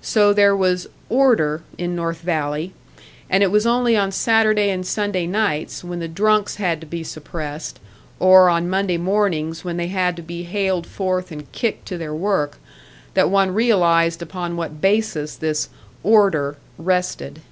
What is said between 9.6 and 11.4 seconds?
when they had to be haled forth